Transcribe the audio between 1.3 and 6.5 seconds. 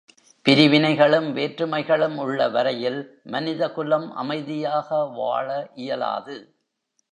வேற்றுமைகளும் உள்ள வரையில், மனிதகுலம் அமைதியாக வாழஇயலாது.